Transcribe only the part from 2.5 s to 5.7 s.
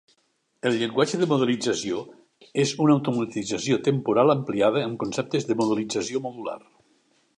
és una automatització temporal ampliada amb conceptes de